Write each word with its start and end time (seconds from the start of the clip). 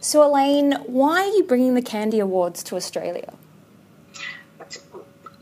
So, 0.00 0.26
Elaine, 0.26 0.72
why 0.86 1.22
are 1.22 1.36
you 1.36 1.42
bringing 1.44 1.74
the 1.74 1.82
CandE 1.82 2.20
Awards 2.20 2.62
to 2.64 2.76
Australia? 2.76 3.32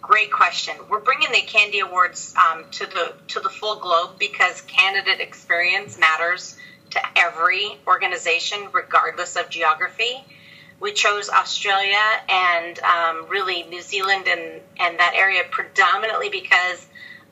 Great 0.00 0.30
question. 0.30 0.74
We're 0.88 1.00
bringing 1.00 1.32
the 1.32 1.40
CandE 1.40 1.80
Awards 1.80 2.34
um, 2.36 2.64
to 2.72 2.86
the 2.86 3.14
to 3.28 3.40
the 3.40 3.48
full 3.48 3.76
globe 3.76 4.18
because 4.18 4.60
candidate 4.62 5.20
experience 5.20 5.98
matters 5.98 6.56
to 6.90 7.00
every 7.16 7.78
organization, 7.86 8.68
regardless 8.72 9.36
of 9.36 9.48
geography. 9.48 10.22
We 10.78 10.92
chose 10.92 11.30
Australia 11.30 12.02
and 12.28 12.78
um, 12.80 13.26
really 13.28 13.62
New 13.64 13.80
Zealand 13.80 14.26
and, 14.28 14.60
and 14.78 14.98
that 14.98 15.14
area 15.16 15.42
predominantly 15.50 16.28
because 16.28 16.86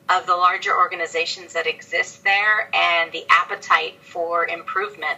of 0.09 0.25
the 0.25 0.35
larger 0.35 0.75
organizations 0.75 1.53
that 1.53 1.67
exist 1.67 2.23
there 2.23 2.69
and 2.73 3.11
the 3.11 3.23
appetite 3.29 3.95
for 4.01 4.47
improvement. 4.47 5.17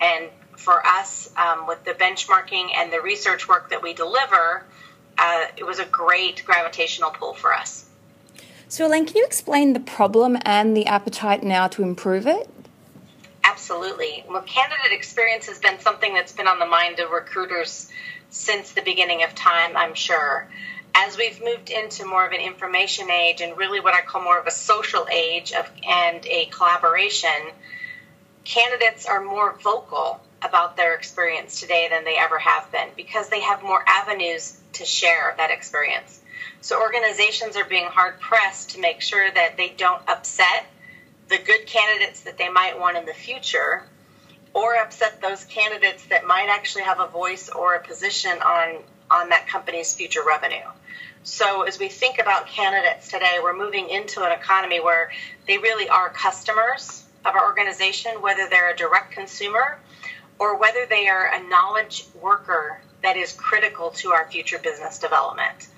And 0.00 0.28
for 0.58 0.84
us, 0.84 1.30
um, 1.36 1.66
with 1.66 1.84
the 1.84 1.92
benchmarking 1.92 2.70
and 2.76 2.92
the 2.92 3.00
research 3.00 3.48
work 3.48 3.70
that 3.70 3.80
we 3.80 3.94
deliver, 3.94 4.64
uh, 5.16 5.46
it 5.56 5.64
was 5.64 5.78
a 5.78 5.84
great 5.84 6.42
gravitational 6.44 7.10
pull 7.10 7.32
for 7.32 7.54
us. 7.54 7.86
So, 8.68 8.86
Elaine, 8.86 9.06
can 9.06 9.16
you 9.16 9.24
explain 9.24 9.72
the 9.72 9.80
problem 9.80 10.36
and 10.42 10.76
the 10.76 10.86
appetite 10.86 11.42
now 11.42 11.68
to 11.68 11.82
improve 11.82 12.26
it? 12.26 12.50
Absolutely. 13.44 14.24
Well, 14.28 14.42
candidate 14.42 14.92
experience 14.92 15.46
has 15.46 15.58
been 15.58 15.78
something 15.80 16.12
that's 16.12 16.32
been 16.32 16.48
on 16.48 16.58
the 16.58 16.66
mind 16.66 16.98
of 16.98 17.10
recruiters 17.10 17.90
since 18.30 18.72
the 18.72 18.82
beginning 18.82 19.22
of 19.22 19.34
time, 19.34 19.76
I'm 19.76 19.94
sure. 19.94 20.48
As 20.94 21.16
we've 21.16 21.40
moved 21.42 21.70
into 21.70 22.04
more 22.04 22.26
of 22.26 22.32
an 22.32 22.40
information 22.40 23.10
age 23.10 23.40
and 23.40 23.56
really 23.56 23.80
what 23.80 23.94
I 23.94 24.00
call 24.02 24.22
more 24.22 24.38
of 24.38 24.46
a 24.46 24.50
social 24.50 25.06
age 25.10 25.52
of, 25.52 25.70
and 25.88 26.26
a 26.26 26.46
collaboration, 26.46 27.30
candidates 28.44 29.06
are 29.06 29.22
more 29.22 29.56
vocal 29.62 30.20
about 30.42 30.76
their 30.76 30.94
experience 30.94 31.60
today 31.60 31.88
than 31.90 32.04
they 32.04 32.16
ever 32.16 32.38
have 32.38 32.70
been 32.70 32.88
because 32.96 33.28
they 33.28 33.40
have 33.40 33.62
more 33.62 33.82
avenues 33.86 34.58
to 34.74 34.84
share 34.84 35.34
that 35.36 35.50
experience. 35.50 36.20
So 36.60 36.80
organizations 36.80 37.56
are 37.56 37.64
being 37.64 37.86
hard 37.86 38.20
pressed 38.20 38.70
to 38.70 38.80
make 38.80 39.00
sure 39.00 39.30
that 39.30 39.56
they 39.56 39.70
don't 39.70 40.02
upset 40.08 40.66
the 41.28 41.38
good 41.38 41.66
candidates 41.66 42.22
that 42.22 42.38
they 42.38 42.48
might 42.48 42.78
want 42.78 42.96
in 42.96 43.04
the 43.04 43.14
future 43.14 43.84
or 44.54 44.76
upset 44.76 45.20
those 45.20 45.44
candidates 45.44 46.04
that 46.06 46.26
might 46.26 46.48
actually 46.48 46.84
have 46.84 47.00
a 47.00 47.06
voice 47.06 47.48
or 47.48 47.74
a 47.74 47.82
position 47.82 48.32
on 48.42 48.78
on 49.10 49.30
that 49.30 49.48
company's 49.48 49.94
future 49.94 50.20
revenue. 50.26 50.66
So 51.22 51.62
as 51.62 51.78
we 51.78 51.88
think 51.88 52.18
about 52.18 52.46
candidates 52.46 53.10
today, 53.10 53.38
we're 53.42 53.56
moving 53.56 53.88
into 53.88 54.22
an 54.22 54.32
economy 54.32 54.80
where 54.80 55.10
they 55.46 55.58
really 55.58 55.88
are 55.88 56.10
customers 56.10 57.04
of 57.24 57.34
our 57.34 57.46
organization, 57.46 58.20
whether 58.20 58.48
they're 58.48 58.70
a 58.72 58.76
direct 58.76 59.12
consumer 59.12 59.78
or 60.38 60.58
whether 60.58 60.86
they 60.86 61.08
are 61.08 61.26
a 61.32 61.48
knowledge 61.48 62.04
worker 62.20 62.80
that 63.02 63.16
is 63.16 63.32
critical 63.32 63.90
to 63.90 64.10
our 64.10 64.28
future 64.30 64.58
business 64.58 64.98
development. 64.98 65.68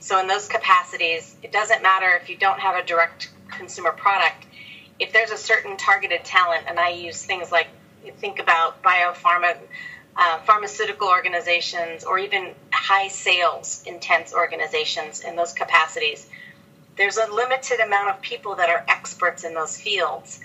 So 0.00 0.20
in 0.20 0.26
those 0.26 0.48
capacities, 0.48 1.36
it 1.42 1.52
doesn't 1.52 1.82
matter 1.82 2.10
if 2.20 2.28
you 2.28 2.36
don't 2.36 2.60
have 2.60 2.76
a 2.76 2.86
direct 2.86 3.30
consumer 3.50 3.92
product, 3.92 4.46
if 4.98 5.12
there's 5.12 5.30
a 5.30 5.36
certain 5.36 5.76
targeted 5.76 6.24
talent, 6.24 6.64
and 6.68 6.78
I 6.78 6.90
use 6.90 7.24
things 7.24 7.50
like 7.50 7.68
think 8.18 8.38
about 8.38 8.82
biopharma, 8.82 9.56
uh, 10.16 10.38
pharmaceutical 10.40 11.08
organizations, 11.08 12.04
or 12.04 12.18
even 12.18 12.54
high 12.70 13.08
sales 13.08 13.82
intense 13.86 14.34
organizations 14.34 15.20
in 15.20 15.36
those 15.36 15.52
capacities, 15.52 16.28
there's 16.96 17.16
a 17.16 17.32
limited 17.32 17.80
amount 17.80 18.10
of 18.10 18.20
people 18.20 18.54
that 18.56 18.68
are 18.68 18.84
experts 18.88 19.44
in 19.44 19.54
those 19.54 19.80
fields. 19.80 20.40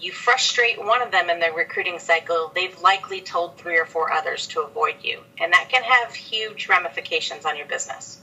You 0.00 0.12
frustrate 0.12 0.78
one 0.78 1.00
of 1.00 1.10
them 1.10 1.30
in 1.30 1.40
their 1.40 1.54
recruiting 1.54 1.98
cycle, 1.98 2.52
they've 2.54 2.78
likely 2.80 3.20
told 3.20 3.56
three 3.56 3.78
or 3.78 3.86
four 3.86 4.12
others 4.12 4.46
to 4.48 4.60
avoid 4.60 4.96
you. 5.02 5.20
And 5.40 5.52
that 5.52 5.68
can 5.70 5.82
have 5.82 6.14
huge 6.14 6.68
ramifications 6.68 7.46
on 7.46 7.56
your 7.56 7.66
business. 7.66 8.18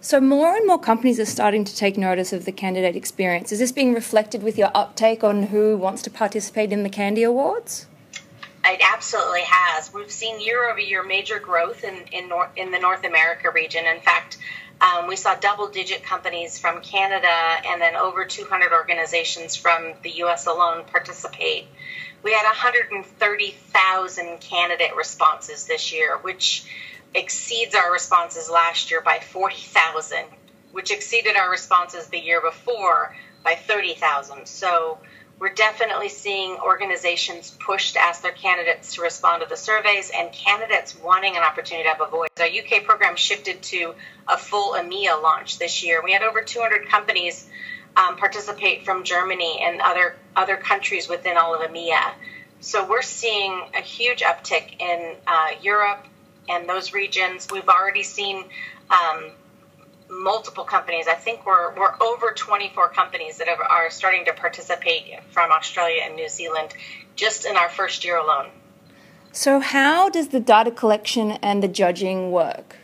So, 0.00 0.20
more 0.20 0.54
and 0.54 0.66
more 0.66 0.78
companies 0.78 1.18
are 1.18 1.24
starting 1.24 1.64
to 1.64 1.74
take 1.74 1.96
notice 1.96 2.32
of 2.32 2.44
the 2.44 2.52
candidate 2.52 2.94
experience. 2.94 3.50
Is 3.50 3.58
this 3.58 3.72
being 3.72 3.94
reflected 3.94 4.42
with 4.42 4.58
your 4.58 4.70
uptake 4.74 5.24
on 5.24 5.44
who 5.44 5.76
wants 5.76 6.02
to 6.02 6.10
participate 6.10 6.72
in 6.72 6.82
the 6.82 6.90
CandE 6.90 7.24
Awards? 7.24 7.86
It 8.68 8.80
absolutely 8.82 9.44
has. 9.46 9.92
We've 9.94 10.10
seen 10.10 10.40
year 10.40 10.68
over 10.68 10.80
year 10.80 11.04
major 11.04 11.38
growth 11.38 11.84
in 11.84 11.94
in, 12.12 12.30
in 12.56 12.72
the 12.72 12.78
North 12.80 13.04
America 13.04 13.50
region. 13.54 13.86
In 13.86 14.00
fact, 14.00 14.38
um, 14.80 15.06
we 15.06 15.16
saw 15.16 15.34
double 15.36 15.68
digit 15.68 16.02
companies 16.02 16.58
from 16.58 16.82
Canada 16.82 17.28
and 17.66 17.80
then 17.80 17.96
over 17.96 18.24
200 18.24 18.72
organizations 18.72 19.56
from 19.56 19.94
the 20.02 20.10
U.S. 20.16 20.46
alone 20.46 20.84
participate. 20.84 21.66
We 22.22 22.32
had 22.32 22.44
130,000 22.44 24.40
candidate 24.40 24.96
responses 24.96 25.66
this 25.66 25.92
year, 25.92 26.18
which 26.18 26.64
exceeds 27.14 27.74
our 27.74 27.92
responses 27.92 28.50
last 28.50 28.90
year 28.90 29.00
by 29.00 29.20
40,000, 29.20 30.24
which 30.72 30.90
exceeded 30.90 31.36
our 31.36 31.50
responses 31.50 32.08
the 32.08 32.18
year 32.18 32.40
before 32.40 33.14
by 33.44 33.54
30,000. 33.54 34.46
So 34.46 34.98
we're 35.38 35.52
definitely 35.52 36.08
seeing 36.08 36.56
organizations 36.56 37.56
push 37.60 37.92
to 37.92 38.00
ask 38.00 38.22
their 38.22 38.32
candidates 38.32 38.94
to 38.94 39.02
respond 39.02 39.42
to 39.42 39.48
the 39.48 39.56
surveys 39.56 40.10
and 40.14 40.32
candidates 40.32 40.96
wanting 40.98 41.36
an 41.36 41.42
opportunity 41.42 41.84
to 41.84 41.90
have 41.90 42.00
a 42.00 42.10
voice. 42.10 42.30
Our 42.38 42.46
UK 42.46 42.84
program 42.84 43.16
shifted 43.16 43.62
to 43.64 43.94
a 44.28 44.38
full 44.38 44.74
EMEA 44.74 45.22
launch 45.22 45.58
this 45.58 45.84
year. 45.84 46.02
We 46.02 46.12
had 46.12 46.22
over 46.22 46.42
200 46.42 46.88
companies 46.88 47.48
um, 47.96 48.16
participate 48.16 48.84
from 48.84 49.04
Germany 49.04 49.60
and 49.62 49.80
other 49.80 50.16
other 50.34 50.56
countries 50.56 51.08
within 51.08 51.36
all 51.36 51.54
of 51.54 51.70
EMEA. 51.70 52.12
So 52.60 52.86
we're 52.86 53.02
seeing 53.02 53.60
a 53.76 53.80
huge 53.80 54.22
uptick 54.22 54.80
in 54.80 55.16
uh, 55.26 55.48
Europe, 55.62 56.06
and 56.48 56.68
those 56.68 56.92
regions. 56.92 57.48
We've 57.50 57.68
already 57.68 58.02
seen 58.02 58.44
um, 58.90 59.30
multiple 60.08 60.64
companies. 60.64 61.06
I 61.08 61.14
think 61.14 61.46
we're 61.46 61.74
we're 61.74 61.94
over 62.00 62.32
24 62.32 62.90
companies 62.90 63.38
that 63.38 63.48
have, 63.48 63.60
are 63.60 63.90
starting 63.90 64.24
to 64.26 64.32
participate 64.32 65.04
from 65.30 65.50
Australia 65.50 66.02
and 66.04 66.16
New 66.16 66.28
Zealand 66.28 66.74
just 67.16 67.46
in 67.46 67.56
our 67.56 67.68
first 67.68 68.04
year 68.04 68.16
alone. 68.18 68.48
So, 69.32 69.60
how 69.60 70.08
does 70.08 70.28
the 70.28 70.40
data 70.40 70.70
collection 70.70 71.32
and 71.32 71.62
the 71.62 71.68
judging 71.68 72.30
work? 72.30 72.76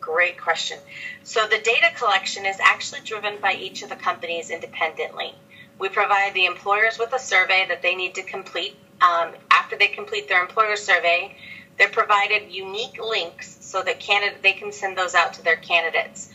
Great 0.00 0.40
question. 0.40 0.78
So, 1.24 1.46
the 1.46 1.58
data 1.58 1.88
collection 1.94 2.46
is 2.46 2.56
actually 2.58 3.00
driven 3.04 3.38
by 3.40 3.54
each 3.54 3.82
of 3.82 3.90
the 3.90 3.96
companies 3.96 4.50
independently. 4.50 5.34
We 5.78 5.88
provide 5.88 6.32
the 6.34 6.46
employers 6.46 6.98
with 6.98 7.12
a 7.12 7.18
survey 7.18 7.66
that 7.68 7.82
they 7.82 7.94
need 7.94 8.14
to 8.14 8.22
complete. 8.22 8.76
Um, 9.02 9.32
after 9.50 9.76
they 9.76 9.88
complete 9.88 10.28
their 10.28 10.40
employer 10.40 10.76
survey, 10.76 11.36
they're 11.78 11.88
provided 11.88 12.52
unique 12.52 13.00
links 13.02 13.58
so 13.60 13.82
that 13.82 14.00
candidate 14.00 14.42
they 14.42 14.52
can 14.52 14.72
send 14.72 14.96
those 14.96 15.14
out 15.14 15.34
to 15.34 15.42
their 15.42 15.56
candidates. 15.56 16.30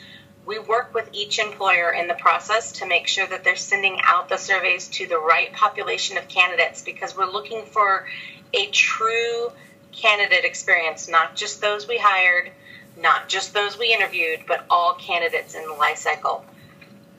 We 0.46 0.60
work 0.60 0.94
with 0.94 1.10
each 1.12 1.40
employer 1.40 1.92
in 1.92 2.08
the 2.08 2.14
process 2.14 2.72
to 2.74 2.86
make 2.86 3.08
sure 3.08 3.28
that 3.28 3.44
they're 3.44 3.56
sending 3.56 4.00
out 4.04 4.30
the 4.30 4.38
surveys 4.38 4.88
to 4.90 5.08
the 5.08 5.20
right 5.20 5.52
population 5.54 6.18
of 6.18 6.28
candidates 6.28 6.82
because 6.82 7.16
we're 7.16 7.30
looking 7.30 7.66
for 7.66 8.08
a 8.54 8.68
true 8.68 9.52
candidate 9.92 10.46
experience, 10.46 11.08
not 11.08 11.36
just 11.36 11.60
those 11.60 11.88
we 11.88 11.98
hired, 11.98 12.52
not 12.96 13.28
just 13.28 13.54
those 13.54 13.78
we 13.78 13.94
interviewed, 13.94 14.40
but 14.48 14.66
all 14.70 14.94
candidates 14.96 15.54
in 15.54 15.64
the 15.68 15.74
life 15.74 15.98
cycle. 15.98 16.46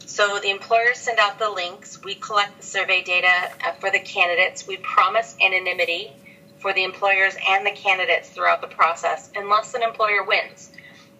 So 0.06 0.38
the 0.40 0.50
employers 0.50 0.98
send 0.98 1.18
out 1.18 1.38
the 1.38 1.50
links. 1.50 2.02
We 2.02 2.14
collect 2.14 2.56
the 2.56 2.66
survey 2.66 3.02
data 3.02 3.50
uh, 3.62 3.72
for 3.72 3.90
the 3.90 4.00
candidates. 4.00 4.66
We 4.66 4.78
promise 4.78 5.36
anonymity 5.40 6.12
for 6.58 6.72
the 6.72 6.84
employers 6.84 7.36
and 7.48 7.66
the 7.66 7.70
candidates 7.70 8.28
throughout 8.28 8.60
the 8.60 8.66
process 8.66 9.30
unless 9.36 9.74
an 9.74 9.82
employer 9.82 10.24
wins. 10.24 10.70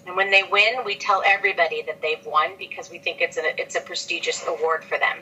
And 0.06 0.16
when 0.16 0.30
they 0.30 0.42
win, 0.42 0.84
we 0.84 0.96
tell 0.96 1.22
everybody 1.24 1.82
that 1.82 2.00
they've 2.00 2.24
won 2.24 2.52
because 2.58 2.90
we 2.90 2.98
think 2.98 3.20
it's 3.20 3.36
a, 3.36 3.60
it's 3.60 3.76
a 3.76 3.80
prestigious 3.80 4.44
award 4.46 4.84
for 4.84 4.98
them. 4.98 5.18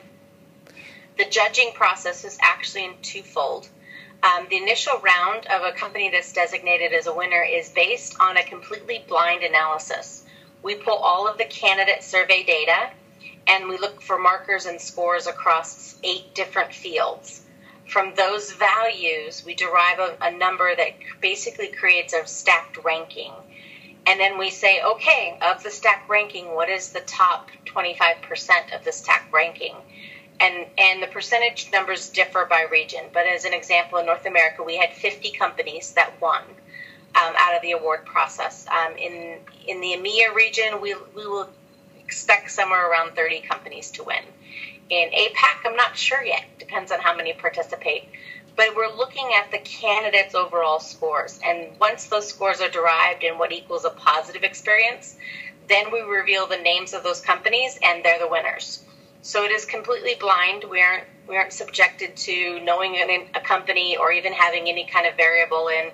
The 1.18 1.24
judging 1.24 1.72
process 1.74 2.24
is 2.24 2.38
actually 2.40 2.84
in 2.84 2.94
twofold. 3.02 3.68
Um, 4.22 4.46
the 4.48 4.56
initial 4.56 4.98
round 5.00 5.46
of 5.46 5.62
a 5.62 5.72
company 5.72 6.10
that's 6.10 6.32
designated 6.32 6.92
as 6.92 7.06
a 7.06 7.14
winner 7.14 7.42
is 7.42 7.68
based 7.70 8.16
on 8.20 8.36
a 8.36 8.44
completely 8.44 9.04
blind 9.06 9.42
analysis. 9.42 10.24
We 10.62 10.74
pull 10.74 10.96
all 10.96 11.28
of 11.28 11.38
the 11.38 11.44
candidate 11.44 12.02
survey 12.02 12.42
data 12.42 12.90
and 13.46 13.68
we 13.68 13.78
look 13.78 14.02
for 14.02 14.18
markers 14.18 14.66
and 14.66 14.80
scores 14.80 15.26
across 15.26 15.96
eight 16.02 16.34
different 16.34 16.72
fields 16.72 17.42
from 17.86 18.14
those 18.16 18.52
values, 18.52 19.44
we 19.44 19.54
derive 19.54 19.98
a, 19.98 20.16
a, 20.20 20.30
number 20.30 20.74
that 20.74 20.90
basically 21.20 21.68
creates 21.68 22.12
a 22.12 22.26
stacked 22.26 22.78
ranking. 22.84 23.32
And 24.06 24.20
then 24.20 24.38
we 24.38 24.50
say, 24.50 24.82
okay, 24.82 25.38
of 25.42 25.62
the 25.62 25.70
stacked 25.70 26.08
ranking, 26.08 26.54
what 26.54 26.68
is 26.68 26.90
the 26.90 27.00
top 27.00 27.50
25% 27.66 28.76
of 28.76 28.84
the 28.84 28.92
stacked 28.92 29.32
ranking? 29.32 29.74
And, 30.40 30.66
and 30.76 31.02
the 31.02 31.06
percentage 31.06 31.70
numbers 31.72 32.10
differ 32.10 32.46
by 32.48 32.66
region. 32.70 33.04
But 33.12 33.26
as 33.26 33.44
an 33.44 33.54
example, 33.54 33.98
in 33.98 34.06
North 34.06 34.26
America, 34.26 34.62
we 34.62 34.76
had 34.76 34.92
50 34.92 35.30
companies 35.32 35.92
that 35.92 36.20
won 36.20 36.42
um, 36.42 37.34
out 37.38 37.56
of 37.56 37.62
the 37.62 37.72
award 37.72 38.04
process. 38.04 38.66
Um, 38.68 38.96
in, 38.98 39.38
in 39.66 39.80
the 39.80 39.94
EMEA 39.96 40.34
region, 40.34 40.80
we, 40.80 40.94
we 41.14 41.26
will 41.26 41.48
expect 42.06 42.50
somewhere 42.52 42.90
around 42.90 43.16
30 43.16 43.40
companies 43.42 43.90
to 43.92 44.04
win. 44.04 44.22
In 44.90 45.10
APAC, 45.10 45.66
I'm 45.66 45.76
not 45.76 45.96
sure 45.96 46.22
yet. 46.24 46.44
Depends 46.58 46.92
on 46.92 47.00
how 47.00 47.16
many 47.16 47.32
participate. 47.34 48.04
but 48.56 48.74
we're 48.76 48.94
looking 48.96 49.28
at 49.34 49.50
the 49.50 49.58
candidates' 49.58 50.34
overall 50.34 50.80
scores. 50.80 51.38
And 51.44 51.78
once 51.80 52.06
those 52.06 52.28
scores 52.28 52.60
are 52.62 52.70
derived 52.70 53.24
and 53.24 53.38
what 53.38 53.52
equals 53.52 53.84
a 53.84 53.90
positive 53.90 54.44
experience, 54.44 55.16
then 55.68 55.92
we 55.92 56.00
reveal 56.00 56.46
the 56.46 56.58
names 56.58 56.94
of 56.94 57.02
those 57.02 57.20
companies 57.20 57.78
and 57.82 58.04
they're 58.04 58.18
the 58.18 58.28
winners. 58.28 58.82
So 59.26 59.42
it 59.42 59.50
is 59.50 59.64
completely 59.64 60.14
blind. 60.14 60.62
We 60.70 60.80
aren't 60.80 61.02
we 61.26 61.36
aren't 61.36 61.52
subjected 61.52 62.16
to 62.16 62.60
knowing 62.60 62.94
a 63.34 63.40
company 63.40 63.96
or 63.96 64.12
even 64.12 64.32
having 64.32 64.68
any 64.68 64.86
kind 64.86 65.04
of 65.04 65.16
variable 65.16 65.66
in, 65.66 65.90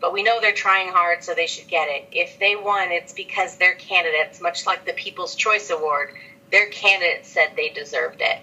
but 0.00 0.14
we 0.14 0.22
know 0.22 0.40
they're 0.40 0.54
trying 0.54 0.88
hard, 0.88 1.22
so 1.22 1.34
they 1.34 1.46
should 1.46 1.68
get 1.68 1.88
it. 1.88 2.06
If 2.10 2.38
they 2.38 2.56
won, 2.56 2.90
it's 2.90 3.12
because 3.12 3.56
their 3.56 3.74
candidates, 3.74 4.40
much 4.40 4.64
like 4.64 4.86
the 4.86 4.94
People's 4.94 5.34
Choice 5.34 5.68
Award, 5.68 6.14
their 6.50 6.70
candidates 6.70 7.28
said 7.28 7.50
they 7.54 7.68
deserved 7.68 8.22
it. 8.22 8.38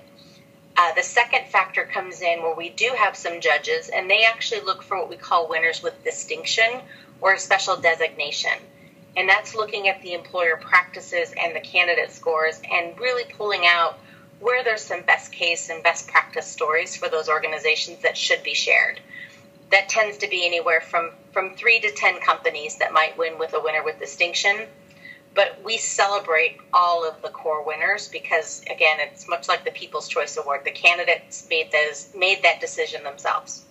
Uh, 0.77 0.93
the 0.93 1.01
second 1.01 1.47
factor 1.47 1.85
comes 1.85 2.21
in 2.21 2.43
where 2.43 2.53
we 2.53 2.69
do 2.69 2.93
have 2.95 3.15
some 3.15 3.41
judges, 3.41 3.89
and 3.89 4.07
they 4.07 4.23
actually 4.23 4.61
look 4.61 4.83
for 4.83 4.99
what 4.99 5.09
we 5.09 5.17
call 5.17 5.49
winners 5.49 5.81
with 5.81 6.03
distinction 6.03 6.81
or 7.21 7.33
a 7.33 7.39
special 7.39 7.75
designation. 7.75 8.53
And 9.15 9.27
that's 9.27 9.55
looking 9.55 9.87
at 9.87 9.99
the 10.03 10.13
employer 10.13 10.57
practices 10.57 11.33
and 11.43 11.55
the 11.55 11.59
candidate 11.59 12.11
scores 12.11 12.61
and 12.71 12.99
really 12.99 13.23
pulling 13.33 13.65
out 13.65 13.97
where 14.39 14.63
there's 14.63 14.81
some 14.81 15.01
best 15.01 15.31
case 15.31 15.69
and 15.69 15.83
best 15.83 16.07
practice 16.07 16.47
stories 16.47 16.95
for 16.95 17.09
those 17.09 17.29
organizations 17.29 18.01
that 18.03 18.17
should 18.17 18.43
be 18.43 18.53
shared. 18.53 18.99
That 19.71 19.89
tends 19.89 20.17
to 20.19 20.27
be 20.27 20.45
anywhere 20.45 20.81
from, 20.81 21.11
from 21.31 21.55
three 21.55 21.79
to 21.79 21.91
10 21.91 22.21
companies 22.21 22.77
that 22.77 22.93
might 22.93 23.17
win 23.17 23.37
with 23.37 23.53
a 23.53 23.59
winner 23.59 23.83
with 23.83 23.99
distinction. 23.99 24.67
But 25.33 25.61
we 25.63 25.77
celebrate 25.77 26.57
all 26.73 27.07
of 27.07 27.21
the 27.21 27.29
core 27.29 27.63
winners 27.63 28.07
because 28.07 28.61
again 28.71 28.97
it's 28.99 29.27
much 29.27 29.47
like 29.47 29.65
the 29.65 29.71
people's 29.71 30.07
choice 30.07 30.37
award. 30.37 30.61
The 30.65 30.71
candidates 30.71 31.47
made 31.49 31.71
those 31.71 32.09
made 32.15 32.41
that 32.43 32.59
decision 32.59 33.03
themselves 33.03 33.66